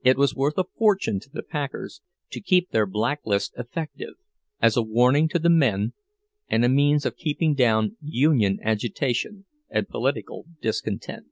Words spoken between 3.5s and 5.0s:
effective, as a